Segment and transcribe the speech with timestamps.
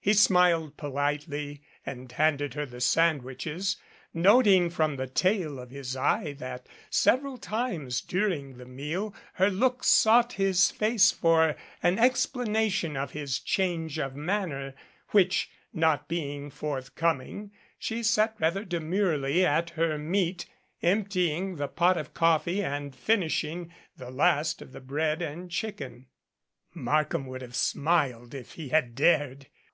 [0.00, 3.76] He smiled politely and handed her the sandwiches,
[4.14, 9.84] noting from the tail of his eye that several times during the meal her look
[9.84, 14.72] sought his face for an explanation of his change of manner,
[15.10, 20.46] which, not being forthcoming, she sat rather demurely at her meat,
[20.82, 26.06] emptying the pot of coffee and finishing the last of the bread and chicken.
[26.72, 29.48] Markham would have smiled if he had dared!